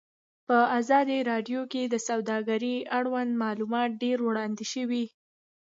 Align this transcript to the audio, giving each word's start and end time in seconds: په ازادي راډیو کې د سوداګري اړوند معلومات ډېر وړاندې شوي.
په 0.47 0.57
ازادي 0.79 1.17
راډیو 1.31 1.61
کې 1.71 1.83
د 1.87 1.95
سوداګري 2.07 2.75
اړوند 2.97 3.31
معلومات 3.43 3.89
ډېر 4.03 4.17
وړاندې 4.27 4.65
شوي. 4.73 5.05